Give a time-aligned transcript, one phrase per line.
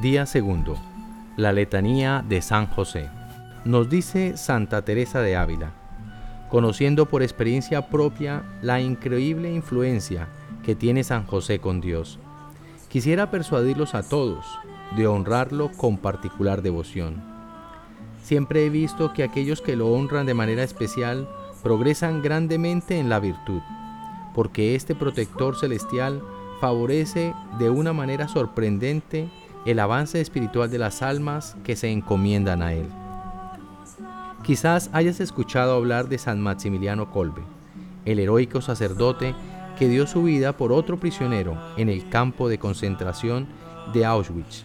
[0.00, 0.78] Día segundo.
[1.36, 3.10] La letanía de San José.
[3.64, 5.72] Nos dice Santa Teresa de Ávila,
[6.48, 10.28] conociendo por experiencia propia la increíble influencia
[10.64, 12.18] que tiene San José con Dios.
[12.88, 14.46] Quisiera persuadirlos a todos
[14.96, 17.22] de honrarlo con particular devoción.
[18.22, 21.28] Siempre he visto que aquellos que lo honran de manera especial
[21.62, 23.60] progresan grandemente en la virtud,
[24.34, 26.22] porque este protector celestial
[26.60, 29.28] favorece de una manera sorprendente
[29.64, 32.88] el avance espiritual de las almas que se encomiendan a él.
[34.42, 37.42] Quizás hayas escuchado hablar de San Maximiliano Kolbe,
[38.04, 39.34] el heroico sacerdote
[39.78, 43.46] que dio su vida por otro prisionero en el campo de concentración
[43.92, 44.64] de Auschwitz.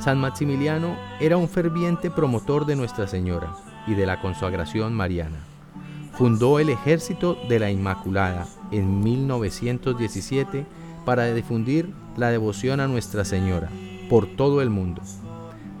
[0.00, 3.54] San Maximiliano era un ferviente promotor de Nuestra Señora
[3.86, 5.38] y de la consagración mariana.
[6.12, 10.66] Fundó el Ejército de la Inmaculada en 1917
[11.06, 13.70] para difundir la devoción a Nuestra Señora
[14.08, 15.02] por todo el mundo.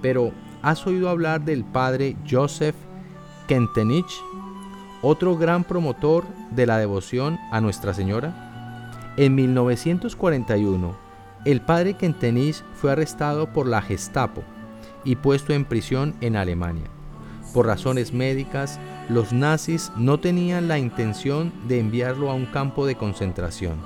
[0.02, 0.32] Pero,
[0.62, 2.76] ¿has oído hablar del padre Joseph
[3.48, 4.22] Kentenich,
[5.02, 8.92] otro gran promotor de la devoción a Nuestra Señora?
[9.16, 10.96] En 1941,
[11.44, 14.42] el padre Kentenich fue arrestado por la Gestapo
[15.04, 16.90] y puesto en prisión en Alemania.
[17.52, 22.96] Por razones médicas, los nazis no tenían la intención de enviarlo a un campo de
[22.96, 23.76] concentración.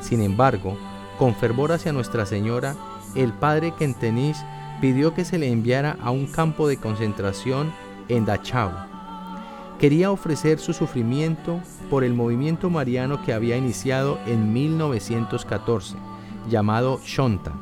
[0.00, 0.78] Sin embargo,
[1.18, 2.76] con fervor hacia Nuestra Señora,
[3.14, 4.36] el padre Kentenich
[4.80, 7.72] pidió que se le enviara a un campo de concentración
[8.08, 8.70] en Dachau.
[9.78, 15.96] Quería ofrecer su sufrimiento por el movimiento mariano que había iniciado en 1914,
[16.48, 17.52] llamado Shonta.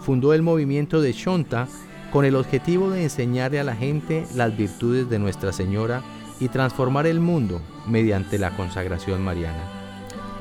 [0.00, 1.68] Fundó el movimiento de Shonta
[2.12, 6.02] con el objetivo de enseñarle a la gente las virtudes de Nuestra Señora
[6.40, 9.64] y transformar el mundo mediante la consagración mariana.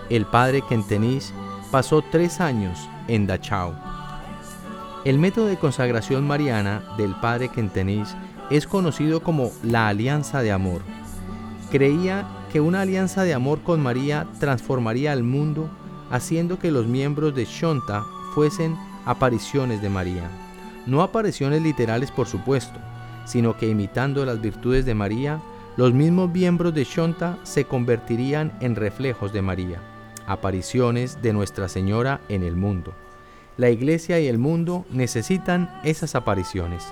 [0.09, 1.31] El padre Kentenich
[1.71, 3.73] pasó tres años en Dachau
[5.05, 8.07] el método de consagración mariana del padre Kentenich
[8.49, 10.81] es conocido como la alianza de amor.
[11.71, 15.69] Creía que una alianza de amor con María transformaría al mundo,
[16.09, 20.29] haciendo que los miembros de Shonta fuesen apariciones de María.
[20.85, 22.79] No apariciones literales, por supuesto,
[23.25, 25.41] sino que imitando las virtudes de María,
[25.75, 29.81] los mismos miembros de Shonta se convertirían en reflejos de María,
[30.25, 32.93] apariciones de Nuestra Señora en el mundo.
[33.57, 36.83] La iglesia y el mundo necesitan esas apariciones.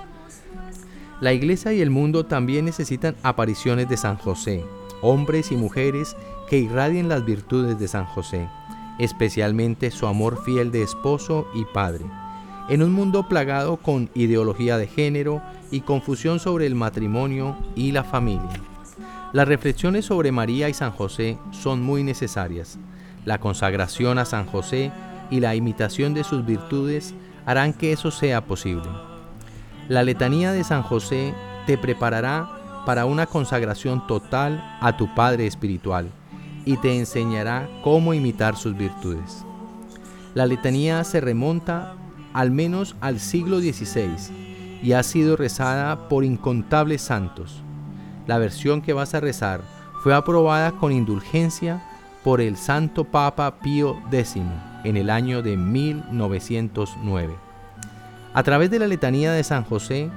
[1.20, 4.64] La iglesia y el mundo también necesitan apariciones de San José,
[5.00, 6.16] hombres y mujeres
[6.50, 8.48] que irradien las virtudes de San José,
[8.98, 12.04] especialmente su amor fiel de esposo y padre.
[12.68, 15.40] En un mundo plagado con ideología de género
[15.70, 18.60] y confusión sobre el matrimonio y la familia.
[19.32, 22.76] Las reflexiones sobre María y San José son muy necesarias.
[23.24, 24.90] La consagración a San José
[25.30, 27.14] y la imitación de sus virtudes
[27.44, 28.88] harán que eso sea posible.
[29.88, 31.32] La letanía de San José
[31.66, 32.50] te preparará
[32.84, 36.10] para una consagración total a tu Padre Espiritual
[36.64, 39.44] y te enseñará cómo imitar sus virtudes.
[40.34, 41.94] La letanía se remonta
[42.32, 44.10] al menos al siglo XVI
[44.82, 47.62] y ha sido rezada por incontables santos.
[48.26, 49.62] La versión que vas a rezar
[50.02, 51.82] fue aprobada con indulgencia
[52.22, 54.36] por el Santo Papa Pío X
[54.86, 57.34] en el año de 1909.
[58.32, 60.10] A través de la letanía de San José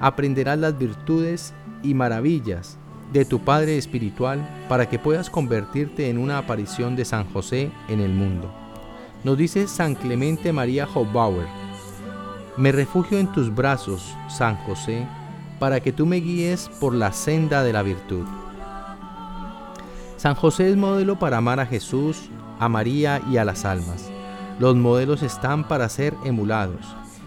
[0.00, 1.52] aprenderás las virtudes
[1.82, 2.78] y maravillas
[3.12, 8.00] de tu Padre Espiritual para que puedas convertirte en una aparición de San José en
[8.00, 8.50] el mundo.
[9.24, 11.46] Nos dice San Clemente María Hofbauer,
[12.56, 15.06] me refugio en tus brazos, San José,
[15.58, 18.24] para que tú me guíes por la senda de la virtud.
[20.16, 24.13] San José es modelo para amar a Jesús, a María y a las almas.
[24.58, 26.84] Los modelos están para ser emulados.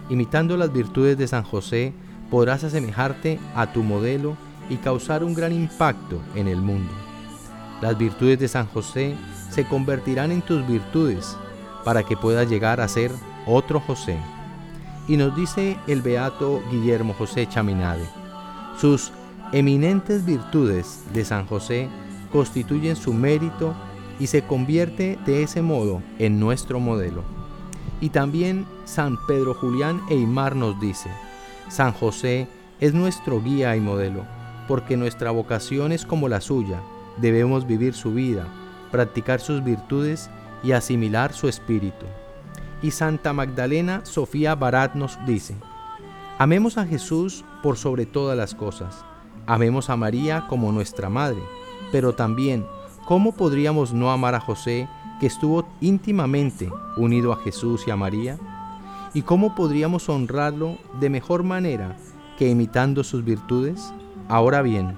[0.09, 1.93] Imitando las virtudes de San José,
[2.31, 4.37] podrás asemejarte a tu modelo
[4.69, 6.91] y causar un gran impacto en el mundo.
[7.81, 9.15] Las virtudes de San José
[9.49, 11.37] se convertirán en tus virtudes
[11.83, 13.11] para que puedas llegar a ser
[13.45, 14.17] otro José.
[15.07, 18.05] Y nos dice el beato Guillermo José Chaminade,
[18.77, 19.11] sus
[19.51, 21.87] eminentes virtudes de San José
[22.31, 23.73] constituyen su mérito
[24.19, 27.23] y se convierte de ese modo en nuestro modelo.
[28.01, 31.09] Y también San Pedro Julián Eymar nos dice,
[31.69, 32.47] San José
[32.79, 34.23] es nuestro guía y modelo,
[34.67, 36.81] porque nuestra vocación es como la suya,
[37.17, 38.47] debemos vivir su vida,
[38.91, 40.29] practicar sus virtudes
[40.63, 42.05] y asimilar su espíritu.
[42.81, 45.55] Y Santa Magdalena Sofía Barat nos dice,
[46.37, 49.03] amemos a Jesús por sobre todas las cosas,
[49.47, 51.41] amemos a María como nuestra Madre,
[51.91, 52.65] pero también
[53.07, 54.89] ¿cómo podríamos no amar a José,
[55.21, 58.37] que estuvo íntimamente unido a Jesús y a María?
[59.13, 61.95] ¿Y cómo podríamos honrarlo de mejor manera
[62.37, 63.93] que imitando sus virtudes?
[64.27, 64.97] Ahora bien,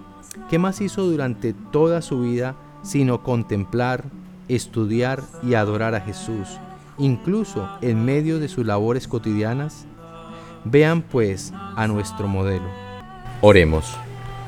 [0.49, 4.05] ¿qué más hizo durante toda su vida sino contemplar,
[4.47, 6.57] estudiar y adorar a Jesús,
[6.97, 9.85] incluso en medio de sus labores cotidianas?
[10.65, 12.69] Vean pues a nuestro modelo.
[13.41, 13.95] Oremos.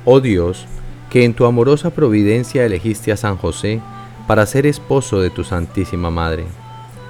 [0.03, 0.65] Oh Dios,
[1.11, 3.81] que en tu amorosa providencia elegiste a San José
[4.27, 6.45] para ser esposo de tu Santísima Madre.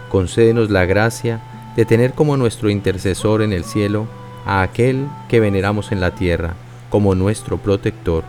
[0.09, 1.39] Concédenos la gracia
[1.75, 4.07] de tener como nuestro intercesor en el cielo
[4.45, 6.55] a aquel que veneramos en la tierra
[6.89, 8.23] como nuestro protector,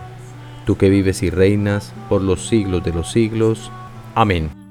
[0.65, 3.71] tú que vives y reinas por los siglos de los siglos.
[4.15, 4.62] Amén.